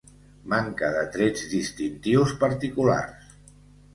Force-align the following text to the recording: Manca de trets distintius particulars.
Manca 0.53 0.87
de 0.95 1.01
trets 1.17 1.43
distintius 1.51 2.33
particulars. 2.45 3.37